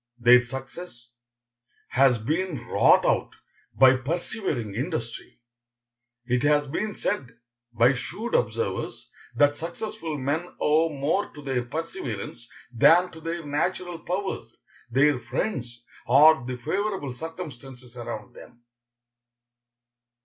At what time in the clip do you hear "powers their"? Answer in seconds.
13.99-15.19